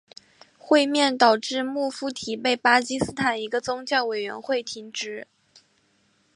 [0.57, 5.27] 会面导致穆夫提被巴基斯坦一个宗教委员会停职。